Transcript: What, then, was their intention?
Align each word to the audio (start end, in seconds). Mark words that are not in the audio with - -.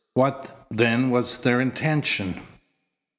What, 0.15 0.65
then, 0.71 1.11
was 1.11 1.41
their 1.41 1.61
intention? 1.61 2.41